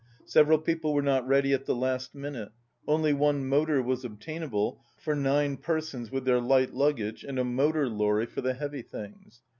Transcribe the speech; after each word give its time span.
Several 0.25 0.57
people 0.57 0.95
were 0.95 1.03
not 1.03 1.27
ready 1.27 1.53
at 1.53 1.65
the 1.67 1.75
last 1.75 2.15
minute. 2.15 2.51
Only 2.87 3.13
one 3.13 3.47
motor 3.47 3.83
was 3.83 4.03
obtainable 4.03 4.83
for 4.99 5.13
nine 5.15 5.57
persons 5.57 6.09
with 6.09 6.25
their 6.25 6.41
light 6.41 6.73
lug 6.73 6.97
gage, 6.97 7.23
and 7.23 7.37
a 7.37 7.43
motor 7.43 7.87
lorry 7.87 8.25
for 8.25 8.41
the 8.41 8.55
heavy 8.55 8.81
things. 8.81 9.43